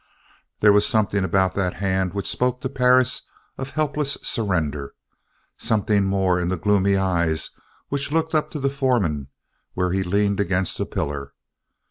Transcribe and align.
There 0.61 0.73
was 0.73 0.87
something 0.87 1.23
about 1.23 1.53
that 1.53 1.75
hand 1.75 2.15
which 2.15 2.27
spoke 2.27 2.59
to 2.61 2.69
Perris 2.69 3.21
of 3.59 3.69
helpless 3.69 4.17
surrender, 4.23 4.95
something 5.57 6.05
more 6.05 6.39
in 6.39 6.47
the 6.49 6.57
gloomy 6.57 6.97
eyes 6.97 7.51
which 7.89 8.11
looked 8.11 8.33
up 8.33 8.49
to 8.49 8.59
the 8.59 8.71
foreman 8.71 9.27
where 9.75 9.91
he 9.91 10.01
leaned 10.01 10.39
against 10.39 10.79
a 10.79 10.87
pillar. 10.87 11.33